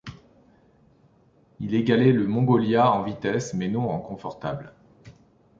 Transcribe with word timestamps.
Il 1.59 1.75
égalait 1.75 2.11
le 2.11 2.25
Mongolia 2.25 2.91
en 2.91 3.03
vitesse, 3.03 3.53
mais 3.53 3.67
non 3.67 3.87
en 3.91 3.99
confortable. 3.99 4.73